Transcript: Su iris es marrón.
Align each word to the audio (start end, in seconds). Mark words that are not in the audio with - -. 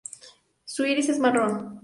Su 0.65 0.83
iris 0.83 1.09
es 1.09 1.19
marrón. 1.19 1.79